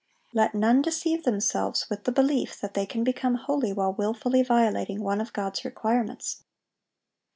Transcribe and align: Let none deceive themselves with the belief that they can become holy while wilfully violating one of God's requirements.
Let 0.33 0.55
none 0.55 0.81
deceive 0.81 1.25
themselves 1.25 1.87
with 1.87 2.05
the 2.05 2.11
belief 2.11 2.59
that 2.59 2.73
they 2.73 2.87
can 2.87 3.03
become 3.03 3.35
holy 3.35 3.71
while 3.71 3.93
wilfully 3.93 4.41
violating 4.41 5.03
one 5.03 5.21
of 5.21 5.31
God's 5.31 5.63
requirements. 5.63 6.41